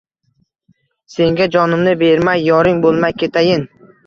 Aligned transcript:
Senga 1.15 1.47
jonimni 1.57 1.93
bermay, 2.01 2.43
Yoring 2.49 2.81
boʼlmay 2.89 3.15
ketayin… 3.23 3.69